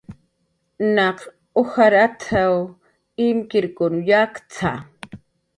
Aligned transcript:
"Naq 0.95 1.17
ujar 1.61 1.93
at""w 2.05 2.55
imkirkun 3.27 3.95
yakt""a" 4.09 4.71